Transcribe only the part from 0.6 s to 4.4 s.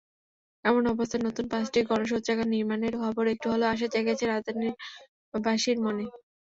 এমন অবস্থায় নতুন পাঁচটি গণশৌচাগার নির্মাণের খবর একটু হলেও আশা জাগিয়েছে